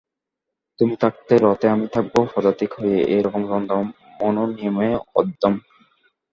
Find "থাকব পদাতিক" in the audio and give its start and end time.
1.95-2.71